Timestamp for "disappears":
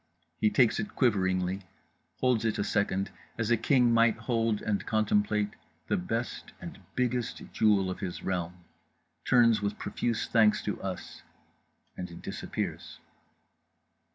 12.19-12.97